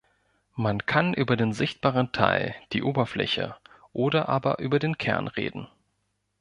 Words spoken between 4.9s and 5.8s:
Kern reden.